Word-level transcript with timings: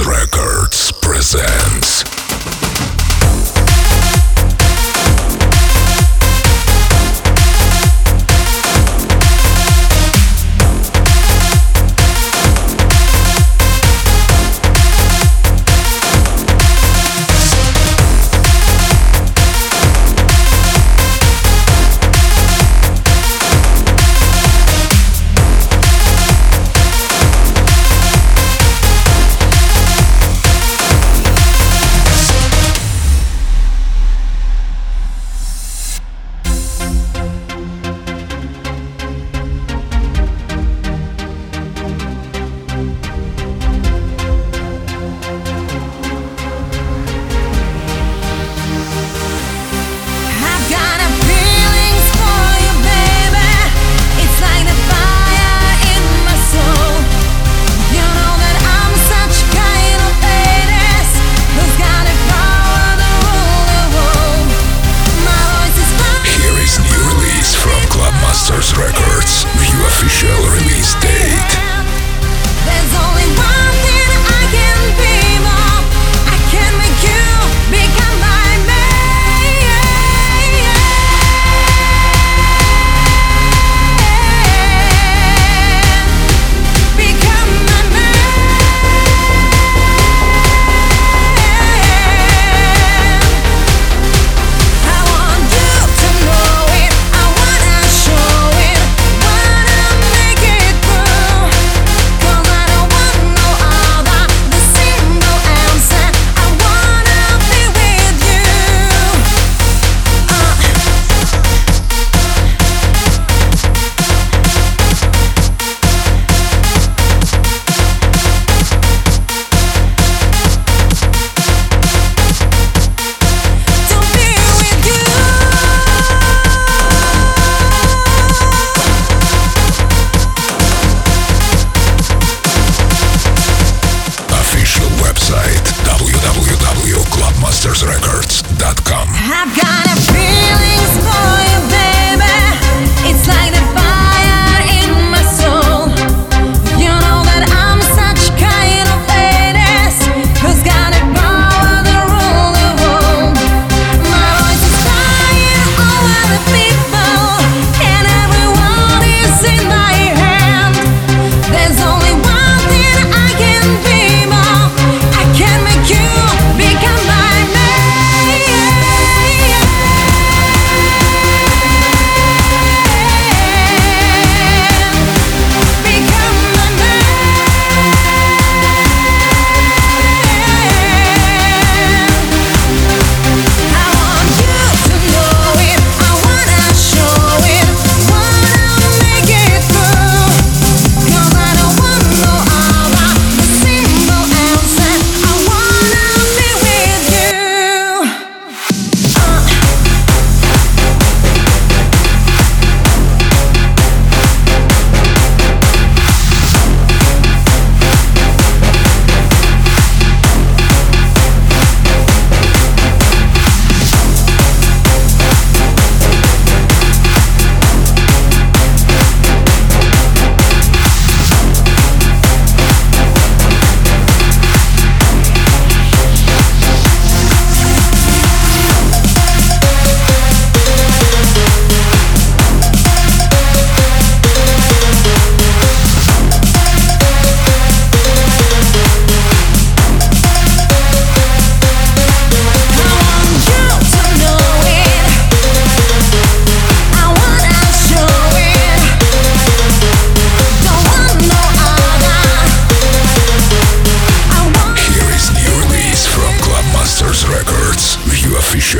Records 0.00 0.90
presents 1.02 2.02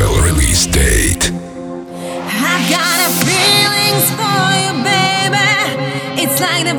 official 0.02 0.22
release 0.22 0.66
date. 0.66 1.30
I 1.30 2.66
got 2.70 2.98
a 3.06 3.10
feeling 3.26 3.98
for 4.18 4.44
you, 4.62 4.72
baby. 4.84 6.22
It's 6.22 6.40
like 6.40 6.64
the 6.66 6.74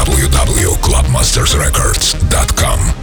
www.clubmastersrecords.com. 0.00 2.99